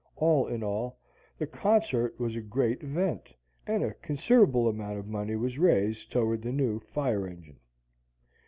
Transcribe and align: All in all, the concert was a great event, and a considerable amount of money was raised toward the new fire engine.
All 0.15 0.47
in 0.47 0.63
all, 0.63 0.97
the 1.37 1.45
concert 1.45 2.19
was 2.19 2.35
a 2.35 2.41
great 2.41 2.81
event, 2.81 3.31
and 3.67 3.83
a 3.83 3.93
considerable 3.93 4.67
amount 4.67 4.97
of 4.97 5.05
money 5.05 5.35
was 5.35 5.59
raised 5.59 6.11
toward 6.11 6.41
the 6.41 6.51
new 6.51 6.79
fire 6.79 7.27
engine. 7.27 7.59